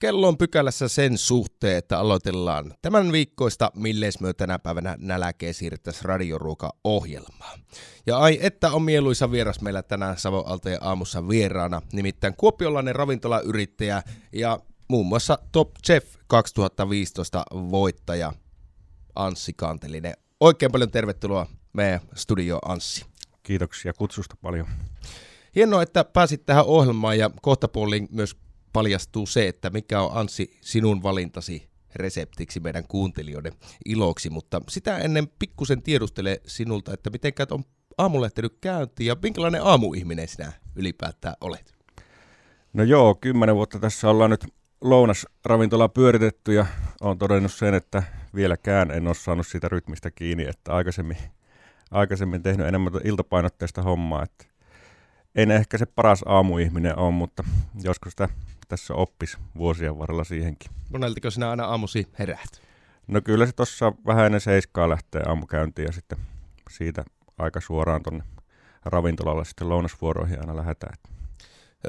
[0.00, 6.04] kello on pykälässä sen suhteen, että aloitellaan tämän viikkoista, milleis me tänä päivänä nälkeen siirrettäisiin
[6.04, 7.58] radioruoka-ohjelmaa.
[8.06, 14.02] Ja ai, että on mieluisa vieras meillä tänään Savon Alteen aamussa vieraana, nimittäin kuopiolainen ravintolayrittäjä
[14.32, 14.58] ja
[14.88, 18.32] muun muassa Top Chef 2015 voittaja
[19.14, 20.14] Anssi Kantelinen.
[20.40, 23.04] Oikein paljon tervetuloa meidän studio Anssi.
[23.42, 24.66] Kiitoksia kutsusta paljon.
[25.54, 28.36] Hienoa, että pääsit tähän ohjelmaan ja kohta puoliin myös
[28.72, 33.52] paljastuu se, että mikä on Anssi sinun valintasi reseptiksi meidän kuuntelijoiden
[33.84, 37.64] iloksi, mutta sitä ennen pikkusen tiedustele sinulta, että miten on
[37.98, 41.74] aamulähtenyt käyntiin ja minkälainen aamuihminen sinä ylipäätään olet?
[42.72, 44.46] No joo, kymmenen vuotta tässä ollaan nyt
[44.80, 46.66] lounasravintola pyöritetty ja
[47.00, 48.02] olen todennut sen, että
[48.34, 51.16] vieläkään en ole saanut siitä rytmistä kiinni, että aikaisemmin,
[51.90, 54.44] aikaisemmin tehnyt enemmän iltapainotteista hommaa, että
[55.34, 57.44] en ehkä se paras aamuihminen ole, mutta
[57.82, 58.28] joskus sitä
[58.70, 60.70] tässä oppis vuosien varrella siihenkin.
[60.92, 62.62] Moneltiko sinä aina aamusi heräät?
[63.06, 66.18] No kyllä se tuossa vähän ennen seiskaa lähtee aamukäyntiin ja sitten
[66.70, 67.04] siitä
[67.38, 68.24] aika suoraan tuonne
[68.84, 70.94] ravintolalle sitten lounasvuoroihin aina lähdetään.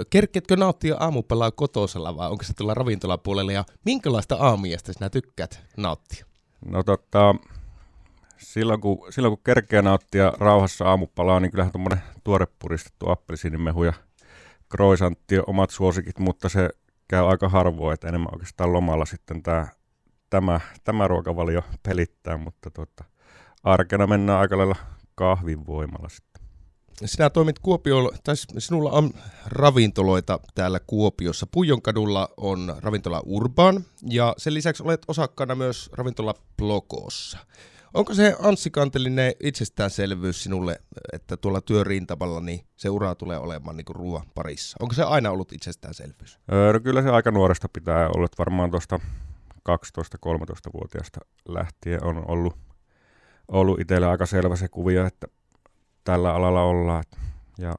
[0.09, 6.25] Kerketkö nauttia aamupalaa kotosalla vai onko se tuolla ravintolapuolella ja minkälaista aamiasta sinä tykkäät nauttia?
[6.65, 7.35] No tota,
[8.37, 13.93] silloin kun, silloin kun kerkeä nauttia rauhassa aamupalaa, niin kyllähän tuommoinen tuore puristettu appelsiinimehu ja
[14.71, 16.69] croissantti omat suosikit, mutta se
[17.07, 19.67] käy aika harvoin, että enemmän oikeastaan lomalla sitten tämä,
[20.29, 23.03] tämä, tämä ruokavalio pelittää, mutta tota,
[23.63, 24.75] arkena mennään aika lailla
[25.15, 26.41] kahvin voimalla sitten.
[27.05, 29.11] Sinä toimit Kuopiolla, tai sinulla on
[29.45, 31.47] ravintoloita täällä Kuopiossa.
[31.51, 37.37] Pujonkadulla on ravintola Urban ja sen lisäksi olet osakkaana myös ravintola Blokossa.
[37.93, 40.79] Onko se Anssi Kantelinen itsestäänselvyys sinulle,
[41.13, 44.77] että tuolla työrintamalla niin se ura tulee olemaan niin ruoan parissa?
[44.79, 46.39] Onko se aina ollut itsestäänselvyys?
[46.51, 48.99] Öö, no kyllä se aika nuoresta pitää olla, varmaan tuosta
[49.69, 52.57] 12-13-vuotiaasta lähtien on ollut,
[53.47, 55.27] ollut itsellä aika selvä se kuvio, että
[56.03, 57.03] tällä alalla ollaan.
[57.57, 57.75] Ja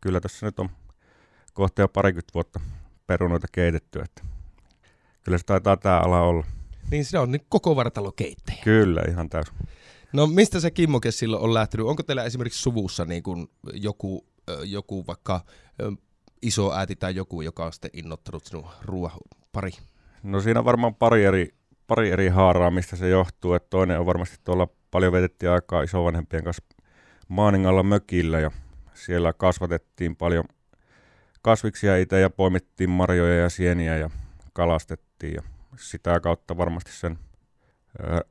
[0.00, 0.68] kyllä tässä nyt on
[1.54, 2.60] kohta jo parikymmentä vuotta
[3.06, 4.22] perunoita keitetty, että
[5.24, 6.46] kyllä se taitaa tämä ala olla.
[6.90, 8.58] Niin se on nyt koko vartalo keittäjä.
[8.64, 9.54] Kyllä, ihan täysin.
[10.12, 11.86] No mistä se kimmoke silloin on lähtenyt?
[11.86, 14.26] Onko teillä esimerkiksi suvussa niin kuin joku,
[14.64, 15.40] joku vaikka
[16.42, 19.12] iso äiti tai joku, joka on sitten innottanut sinun ruoan
[19.52, 19.70] pari?
[20.22, 21.54] No siinä on varmaan pari eri,
[21.86, 23.52] pari eri haaraa, mistä se johtuu.
[23.52, 26.64] Että toinen on varmasti tuolla paljon vetettiin aikaa isovanhempien kanssa
[27.28, 28.50] Maaningalla mökillä ja
[28.94, 30.44] siellä kasvatettiin paljon
[31.42, 34.10] kasviksia itse ja poimittiin marjoja ja sieniä ja
[34.52, 35.42] kalastettiin ja
[35.76, 37.18] sitä kautta varmasti sen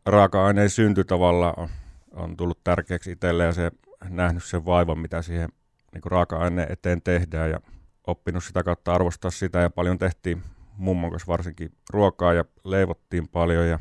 [0.05, 1.69] raaka-aineen synty tavalla on,
[2.11, 3.71] on tullut tärkeäksi itselle ja se
[4.09, 5.49] nähnyt sen vaivan, mitä siihen
[5.93, 7.59] niin raaka-aineen eteen tehdään ja
[8.07, 9.59] oppinut sitä kautta arvostaa sitä.
[9.59, 10.43] Ja paljon tehtiin
[10.77, 13.79] mummon kanssa varsinkin ruokaa ja leivottiin paljon ja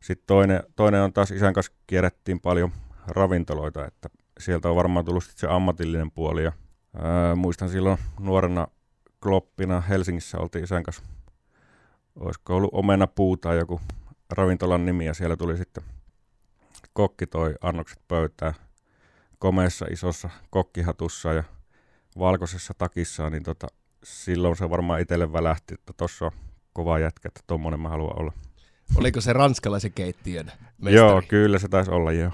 [0.00, 2.72] sitten toinen, toinen on taas isän kanssa kierrettiin paljon
[3.06, 6.52] ravintoloita, että sieltä on varmaan tullut se ammatillinen puoli ja
[6.96, 8.68] ää, muistan silloin nuorena
[9.22, 11.02] kloppina Helsingissä oltiin isän kanssa
[12.20, 13.80] olisiko ollut omena puuta joku
[14.30, 15.84] ravintolan nimi ja siellä tuli sitten
[16.92, 18.54] kokki toi annokset pöytään
[19.38, 21.44] komeessa isossa kokkihatussa ja
[22.18, 23.66] valkoisessa takissa, niin tota,
[24.04, 26.32] silloin se varmaan itselle välähti, että tuossa on
[26.72, 28.32] kova jätkä, että tuommoinen mä haluan olla.
[28.96, 30.46] Oliko se ranskalaisen keittiön
[30.78, 30.96] mestari?
[30.96, 32.32] Joo, kyllä se taisi olla, joo.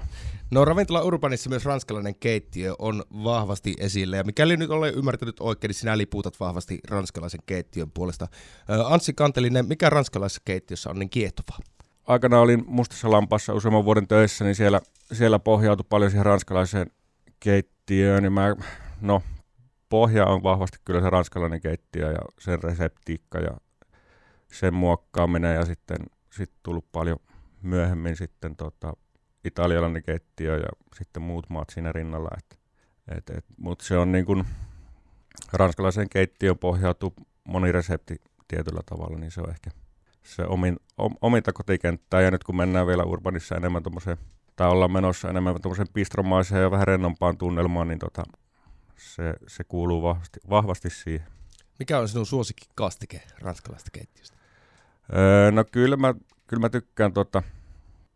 [0.51, 5.69] No ravintola Urbanissa myös ranskalainen keittiö on vahvasti esillä, ja mikäli nyt olen ymmärtänyt oikein,
[5.69, 8.29] niin sinä lipuutat vahvasti ranskalaisen keittiön puolesta.
[8.85, 11.59] Anssi Kantelinen, mikä ranskalaisessa keittiössä on niin kiehtovaa?
[12.07, 14.81] Aikana olin Mustassa Lampassa useamman vuoden töissä, niin siellä,
[15.13, 16.91] siellä pohjautui paljon siihen ranskalaiseen
[17.41, 18.57] keittiöön, niin mä,
[19.01, 19.23] no,
[19.89, 23.57] pohja on vahvasti kyllä se ranskalainen keittiö ja sen reseptiikka ja
[24.53, 25.99] sen muokkaaminen ja sitten,
[26.31, 27.19] sitten tullut paljon
[27.63, 28.93] myöhemmin sitten tota,
[29.45, 32.31] italialainen keittiö ja sitten muut maat siinä rinnalla.
[32.39, 32.59] Et,
[33.17, 34.45] et, et, Mutta se on niin kuin,
[35.53, 37.15] ranskalaiseen keittiöön pohjautuu
[37.45, 38.17] moni resepti
[38.49, 39.71] tietyllä tavalla, niin se on ehkä
[40.23, 42.21] se omin, om, ominta kotikenttää.
[42.21, 44.19] Ja nyt kun mennään vielä urbanissa enemmän tuommoiseen,
[44.57, 48.23] tai ollaan menossa enemmän tuommoiseen pistromaiseen ja vähän rennompaan tunnelmaan, niin tota,
[48.97, 51.27] se, se kuuluu vahvasti, vahvasti siihen.
[51.79, 54.37] Mikä on sinun suosikki kastike ranskalaisesta keittiöstä?
[55.17, 56.15] Öö, no kyllä mä,
[56.47, 57.43] kyllä mä tykkään tota,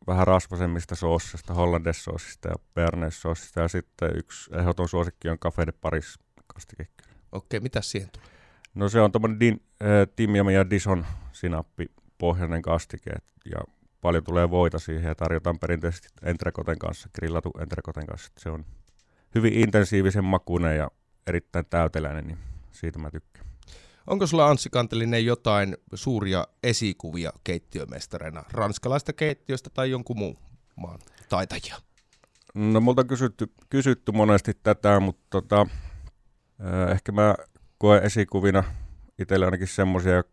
[0.06, 3.61] vähän rasvasemmista soossista, hollandaise-soosista ja bearnaise-soosista.
[3.61, 6.87] Ja sitten yksi ehdoton suosikki on Café de Paris kastike.
[7.33, 8.29] Okei, mitä siihen tulee?
[8.75, 13.11] No se on tuommoinen din, äh, timjami ja dison sinappi pohjainen kastike.
[13.45, 13.61] Ja
[14.01, 18.33] paljon tulee voita siihen ja tarjotaan perinteisesti entrekoten kanssa, grillatu entrekoten kanssa.
[18.39, 18.65] Se on
[19.35, 20.91] hyvin intensiivisen makuinen ja
[21.27, 22.39] erittäin täyteläinen, niin
[22.73, 23.47] siitä mä tykkään.
[24.06, 30.39] Onko sulla Anssi Kantelinen jotain suuria esikuvia keittiömestareina, ranskalaista keittiöstä tai jonkun muun
[30.77, 30.99] maan
[31.29, 31.77] taitajia?
[32.55, 35.67] No multa on kysytty, kysytty monesti tätä, mutta tota,
[36.91, 37.35] ehkä mä
[37.79, 38.65] koen esikuvina
[39.19, 40.25] itselle ainakin semmoisia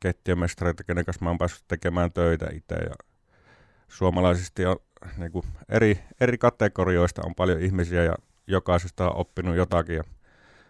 [0.00, 2.74] keittiömestareita, kenen kanssa mä oon päässyt tekemään töitä itse.
[2.74, 2.94] Ja
[3.88, 4.76] suomalaisesti on,
[5.16, 8.14] niin kuin eri, eri kategorioista on paljon ihmisiä ja
[8.46, 9.96] jokaisesta on oppinut jotakin.
[9.96, 10.04] Ja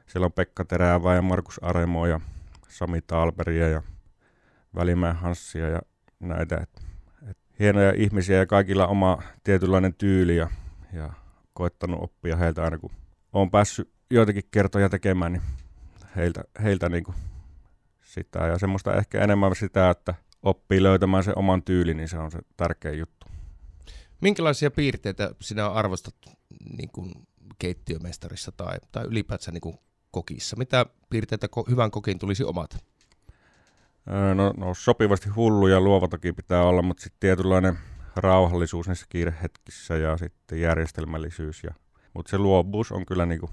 [0.09, 2.21] siellä on Pekka Teräävää ja Markus Aremo ja
[2.69, 3.83] Sami Talberia ja
[4.75, 5.81] Välimäen Hanssia ja
[6.21, 6.57] näitä.
[6.57, 6.83] Et,
[7.31, 10.51] et hienoja ihmisiä ja kaikilla oma tietynlainen tyyli ja,
[10.93, 11.13] ja
[11.53, 12.91] koettanut oppia heiltä aina kun
[13.33, 15.43] olen päässyt joitakin kertoja tekemään, niin
[16.17, 17.17] heiltä, heiltä niin kuin
[18.03, 18.47] sitä.
[18.47, 22.39] Ja semmoista ehkä enemmän sitä, että oppii löytämään sen oman tyylin, niin se on se
[22.57, 23.27] tärkeä juttu.
[24.21, 26.15] Minkälaisia piirteitä sinä arvostat
[26.77, 27.13] niin kuin
[27.59, 29.79] keittiömestarissa tai, tai ylipäätään niin
[30.11, 30.57] kokissa?
[30.57, 32.79] Mitä piirteitä hyvän kokin tulisi omata?
[34.35, 37.79] No, no sopivasti hullu ja luovatakin pitää olla, mutta sitten tietynlainen
[38.17, 41.65] rauhallisuus niissä kiirehetkissä ja sitten järjestelmällisyys.
[41.65, 41.75] Ja,
[42.15, 43.53] mutta se luovuus on kyllä niin kuin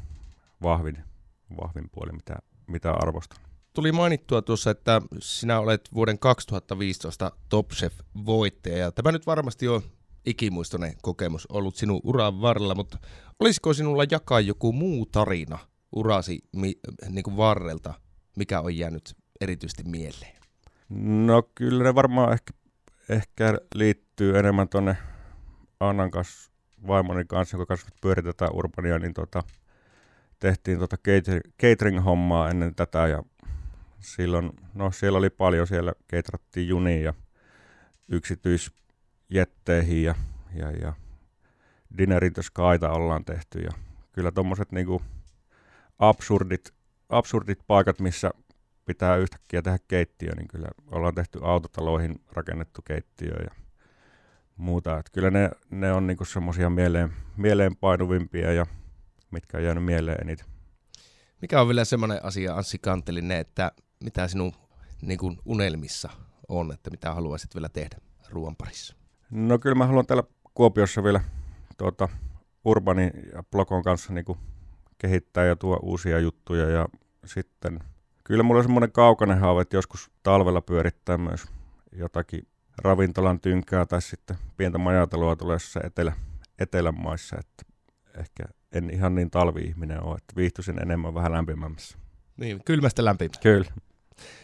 [0.62, 0.98] vahvin,
[1.62, 2.36] vahvin puoli, mitä,
[2.68, 3.40] mitä arvostan.
[3.74, 9.81] Tuli mainittua tuossa, että sinä olet vuoden 2015 Top Chef-voittaja, ja tämä nyt varmasti on
[10.25, 12.98] ikimuistoinen kokemus ollut sinun uran varrella, mutta
[13.40, 15.60] olisiko sinulla jakaa joku muu tarina
[15.92, 16.74] urasi mi,
[17.10, 17.94] niin kuin varrelta,
[18.36, 20.36] mikä on jäänyt erityisesti mieleen?
[20.90, 22.54] No kyllä ne varmaan ehkä,
[23.10, 24.98] ehkä liittyy enemmän tuonne
[25.80, 26.52] Annan kanssa,
[26.88, 29.44] vaimoni kanssa, jonka kanssa pyöritetään Urbania, niin tota,
[30.40, 30.98] tehtiin tota
[31.62, 33.24] catering-hommaa ennen tätä ja
[34.00, 37.14] silloin, no siellä oli paljon, siellä keitrattiin juniin ja
[38.08, 40.16] yksityisjetteihin ja,
[40.56, 40.94] ja, ja
[41.98, 43.72] Dinner Skyta ollaan tehty ja
[44.12, 45.02] kyllä tuommoiset niinku
[46.00, 46.74] absurdit,
[47.09, 48.31] absurdit paikat, missä
[48.86, 53.56] pitää yhtäkkiä tehdä keittiö, niin kyllä ollaan tehty autotaloihin rakennettu keittiö ja
[54.57, 55.00] muuta.
[55.00, 58.65] Et kyllä ne, ne on niinku semmoisia mieleen, mieleenpainuvimpia ja
[59.31, 60.47] mitkä on jäänyt mieleen eniten.
[61.42, 63.71] Mikä on vielä semmoinen asia, Anssi Kantelinen, että
[64.03, 64.53] mitä sinun
[65.01, 66.09] niin kuin unelmissa
[66.50, 67.98] on, että mitä haluaisit vielä tehdä
[68.30, 68.95] ruoan parissa?
[69.31, 71.21] No kyllä mä haluan täällä Kuopiossa vielä
[71.77, 72.09] tuota,
[72.65, 74.39] Urbanin ja Blokon kanssa niin kuin
[74.97, 76.88] kehittää ja tuo uusia juttuja ja
[77.25, 77.80] sitten
[78.24, 81.45] kyllä mulla on semmoinen kaukainen haave, että joskus talvella pyörittää myös
[81.92, 82.47] jotakin
[82.77, 86.13] ravintolan tynkää tai sitten pientä majataloa tulee etelä,
[86.59, 87.74] etelän maissa, että
[88.19, 91.98] ehkä en ihan niin talvi-ihminen ole, että viihtyisin enemmän vähän lämpimämmässä.
[92.38, 93.39] Niin, kylmästä lämpimään.
[93.44, 93.71] Kyllä.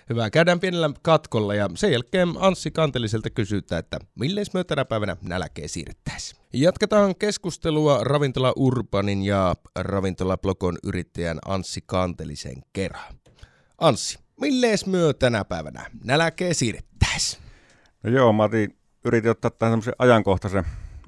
[0.09, 0.29] Hyvä.
[0.29, 5.69] Käydään pienellä katkolla ja sen jälkeen Anssi Kanteliselta kysytään, että milleen me tänä päivänä nälkeen
[5.69, 6.41] siirrettäisiin.
[6.53, 13.13] Jatketaan keskustelua Ravintola Urbanin ja Ravintola Blokon yrittäjän Anssi Kantelisen kerran.
[13.77, 17.43] Anssi, milleen myö tänä päivänä nälkeen siirrettäisiin?
[18.03, 18.49] No joo, mä
[19.05, 20.63] yritin ottaa tähän semmoisen ajankohtaisen,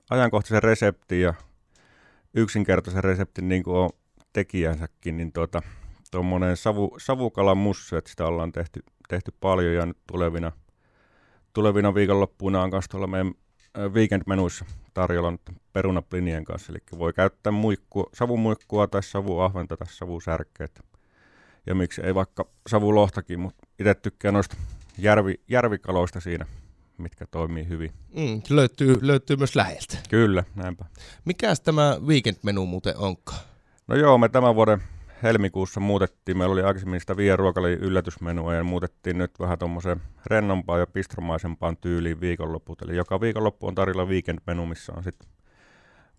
[0.10, 1.34] ajankohtaisen reseptin ja
[2.34, 3.90] yksinkertaisen reseptin niin kuin on
[4.34, 5.62] tekijänsäkin, niin tuota,
[6.14, 10.52] tuommoinen savu, savukalan mussu, että sitä ollaan tehty, tehty paljon ja nyt tulevina,
[11.54, 13.34] tulevina viikonloppuina on kanssa tuolla meidän
[13.78, 15.42] weekend-menuissa tarjolla nyt
[15.74, 20.82] perunaplinien kanssa, eli voi käyttää muikku, savumuikkua tai savuahventa tai savusärkkeet.
[21.66, 24.58] Ja miksi ei vaikka savulohtakin, mutta itse tykkään noista
[24.98, 26.46] järvi, järvikaloista siinä,
[26.98, 27.92] mitkä toimii hyvin.
[28.16, 29.98] Mm, löytyy, löytyy myös läheltä.
[30.10, 30.86] Kyllä, näinpä.
[31.26, 33.42] Mikäs tämä weekend-menu muuten onkaan?
[33.88, 34.84] No joo, me tämän vuoden
[35.24, 40.80] helmikuussa muutettiin, meillä oli aikaisemmin sitä Via Ruokalin yllätysmenua ja muutettiin nyt vähän tuommoiseen rennompaan
[40.80, 42.82] ja pistromaisempaan tyyliin viikonloput.
[42.82, 45.30] Eli joka viikonloppu on tarjolla weekend-menu, missä on sitten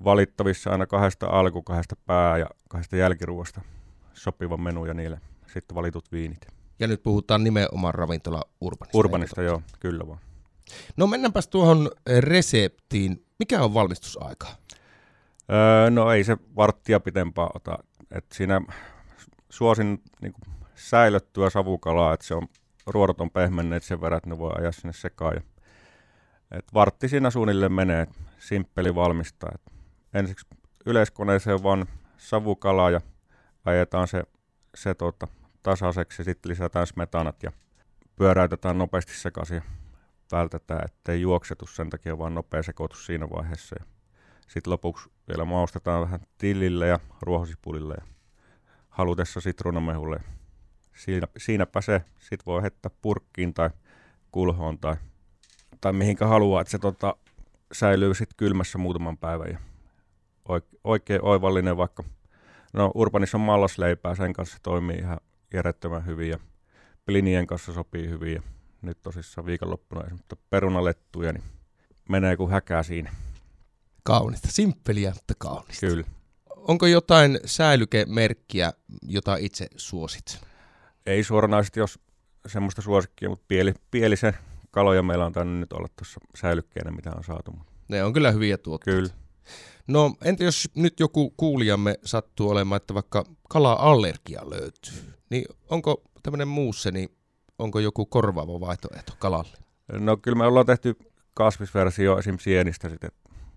[0.04, 3.60] valittavissa aina kahdesta alku, kahdesta pää- ja kahdesta jälkiruosta
[4.12, 6.46] sopiva menu ja niille sitten valitut viinit.
[6.78, 8.98] Ja nyt puhutaan nimenomaan ravintola Urbanista.
[8.98, 10.18] Urbanista, joo, kyllä vaan.
[10.96, 13.24] No mennäänpäs tuohon reseptiin.
[13.38, 14.46] Mikä on valmistusaika?
[15.52, 17.78] Öö, no ei se varttia pitempaa ota.
[18.10, 18.60] Et siinä
[19.54, 22.48] suosin niin kuin, säilöttyä savukalaa, että se on
[22.86, 25.34] ruodot on pehmenneet sen verran, että ne voi ajaa sinne sekaan.
[25.34, 25.42] Ja,
[26.50, 28.06] et vartti siinä suunnilleen menee,
[28.38, 29.50] simppeli valmistaa.
[29.54, 29.72] Et
[30.14, 30.46] ensiksi
[30.86, 33.00] yleiskoneeseen vaan savukalaa ja
[33.64, 34.22] ajetaan se,
[34.74, 35.28] se tota,
[35.62, 37.52] tasaiseksi, sitten lisätään smetanat ja
[38.16, 39.62] pyöräytetään nopeasti sekaisin
[40.32, 43.76] vältetään, ettei juoksetu sen takia vaan nopea sekoitus siinä vaiheessa.
[44.48, 48.13] Sitten lopuksi vielä maustetaan vähän tillille ja ruohosipulille ja
[48.94, 50.20] halutessa sitruunamehulle.
[50.96, 52.02] Siinä, siinäpä se.
[52.18, 53.70] Sitten voi heittää purkkiin tai
[54.32, 54.96] kulhoon tai,
[55.80, 57.16] tai mihinkä haluaa, että se tota,
[57.72, 59.50] säilyy sitten kylmässä muutaman päivän.
[59.50, 59.58] Ja
[60.48, 62.04] oike, oikein oivallinen vaikka,
[62.72, 65.20] no Urbanissa on mallasleipää, sen kanssa toimii ihan
[65.54, 66.38] järjettömän hyvin ja
[67.06, 68.42] plinien kanssa sopii hyvin ja
[68.82, 71.44] nyt tosissaan viikonloppuna esimerkiksi perunalettuja, niin
[72.08, 73.12] menee kuin häkää siinä.
[74.02, 75.86] Kaunista, simppeliä, mutta kaunista.
[75.86, 76.04] Kyllä.
[76.68, 80.40] Onko jotain säilykemerkkiä, jota itse suosit?
[81.06, 81.98] Ei suoranaisesti, jos
[82.46, 84.34] semmoista suosikkia, mutta pieli, pielisen
[84.70, 87.52] kaloja meillä on tainnut nyt olla tuossa säilykkeenä, mitä on saatu.
[87.88, 89.00] Ne on kyllä hyviä tuotteita.
[89.00, 89.10] Kyllä.
[89.86, 96.48] No entä jos nyt joku kuulijamme sattuu olemaan, että vaikka kala-allergia löytyy, niin onko tämmöinen
[96.48, 97.08] muusse, niin
[97.58, 99.58] onko joku korvaava vaihtoehto kalalle?
[99.92, 100.96] No kyllä me ollaan tehty
[101.34, 102.38] kasvisversio esim.
[102.38, 103.10] sienistä sitten,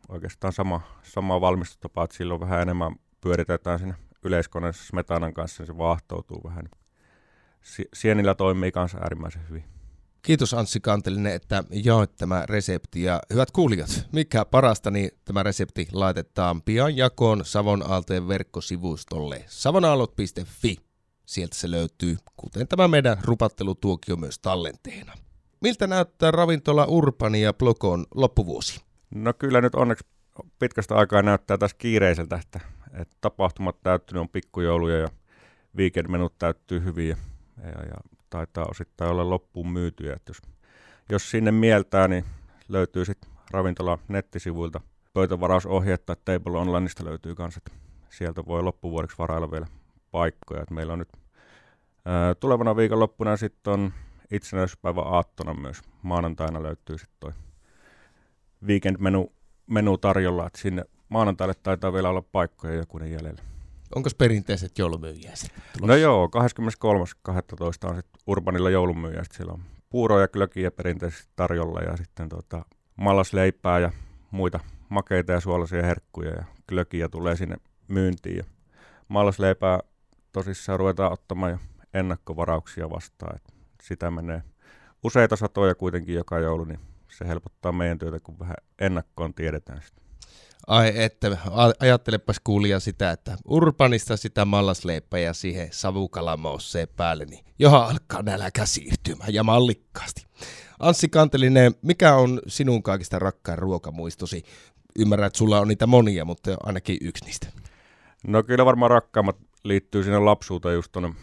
[0.10, 5.78] oikeastaan sama, sama valmistustapa, että silloin vähän enemmän pyöritetään sinne yleiskoneessa smetanan kanssa, niin se
[5.78, 6.70] vaahtoutuu vähän.
[7.94, 9.64] Sienillä toimii kanssa äärimmäisen hyvin.
[10.22, 13.04] Kiitos Anssi Kantelinen, että jaoit tämä resepti.
[13.04, 20.76] Ja hyvät kuulijat, mikä parasta, niin tämä resepti laitetaan pian jakoon Savon Aaltojen verkkosivustolle savonaallot.fi.
[21.26, 25.14] Sieltä se löytyy, kuten tämä meidän rupattelutuokio myös tallenteena.
[25.62, 28.87] Miltä näyttää ravintola Urbani ja Blokon loppuvuosi?
[29.16, 30.06] No kyllä nyt onneksi
[30.60, 32.60] pitkästä aikaa näyttää taas kiireiseltä, että,
[32.94, 35.08] että tapahtumat täyttynyt on pikkujouluja ja
[35.78, 37.16] weekend-menut täyttyy hyvin ja,
[37.64, 37.96] ja, ja
[38.30, 40.14] taitaa osittain olla loppuun myytyjä.
[40.14, 40.42] Että jos,
[41.10, 42.26] jos sinne mieltää, niin
[42.70, 44.82] löytyy sitten ravintola nettisivuilta
[45.14, 47.72] pöytävarausohje tai Table Onlineista löytyy että
[48.10, 49.68] sieltä voi loppuvuodeksi varailla vielä
[50.12, 50.62] paikkoja.
[50.62, 51.10] Et meillä on nyt
[52.06, 53.94] ää, tulevana viikonloppuna sitten on
[54.32, 55.82] itsenäisyyspäivä aattona myös.
[56.02, 57.32] Maanantaina löytyy sitten toi
[58.68, 59.32] weekend-menu
[59.68, 63.42] menu tarjolla, että sinne maanantaille taitaa vielä olla paikkoja jokunen jäljellä.
[63.96, 65.52] Onko perinteiset joulumyyjäiset?
[65.82, 67.90] No joo, 23.12.
[67.90, 69.34] on sitten Urbanilla joulumyyjäiset.
[69.34, 73.92] Siellä on puuroja, klökiä perinteisesti tarjolla ja sitten tota, mallasleipää ja
[74.32, 74.60] muita
[74.90, 78.38] makeita ja suolaisia herkkuja ja klökiä tulee sinne myyntiin.
[78.38, 78.44] Ja
[79.08, 79.80] mallasleipää
[80.32, 81.58] tosissaan ruvetaan ottamaan jo
[81.94, 83.36] ennakkovarauksia vastaan.
[83.36, 84.44] Et sitä menee
[85.04, 90.02] useita satoja kuitenkin joka joulu, niin se helpottaa meidän työtä, kun vähän ennakkoon tiedetään sitä.
[90.68, 91.38] Ai että,
[91.80, 98.66] ajattelepas kuulija sitä, että urbanista sitä mallasleippää ja siihen savukalamousseen päälle, niin johon alkaa nälkä
[98.66, 100.26] siirtymään ja mallikkaasti.
[100.80, 104.44] Anssi Kantelinen, mikä on sinun kaikista rakkain ruokamuistosi?
[105.00, 107.48] Ymmärrän, että sulla on niitä monia, mutta ainakin yksi niistä.
[108.28, 111.14] No kyllä varmaan rakkaimmat liittyy sinne lapsuuteen just tuonne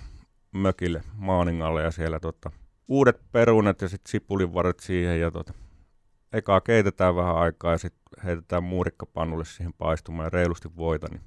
[0.53, 2.50] mökille Maaningalle ja siellä tota,
[2.88, 5.53] uudet perunat ja sitten sipulinvarret siihen ja tota,
[6.35, 11.23] ekaa keitetään vähän aikaa ja sitten heitetään muurikkapannulle siihen paistumaan ja reilusti voita, niin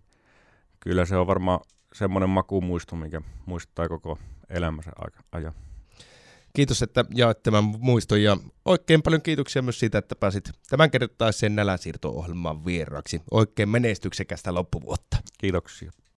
[0.79, 1.59] kyllä se on varmaan
[1.93, 4.91] semmoinen makumuisto, mikä muistuttaa koko elämänsä
[5.31, 5.53] ajan.
[6.53, 11.55] Kiitos, että jaoit tämän muiston ja oikein paljon kiitoksia myös siitä, että pääsit tämän kertaisen
[11.55, 13.21] nälänsiirto-ohjelman vieraaksi.
[13.31, 15.17] Oikein menestyksekästä loppuvuotta.
[15.37, 15.91] Kiitoksia.